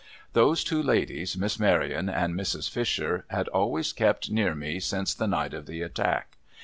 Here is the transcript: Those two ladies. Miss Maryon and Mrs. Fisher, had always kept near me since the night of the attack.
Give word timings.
Those 0.33 0.63
two 0.63 0.81
ladies. 0.81 1.37
Miss 1.37 1.59
Maryon 1.59 2.09
and 2.09 2.33
Mrs. 2.33 2.67
Fisher, 2.67 3.23
had 3.29 3.47
always 3.49 3.93
kept 3.93 4.31
near 4.31 4.55
me 4.55 4.79
since 4.79 5.13
the 5.13 5.27
night 5.27 5.53
of 5.53 5.67
the 5.67 5.83
attack. 5.83 6.37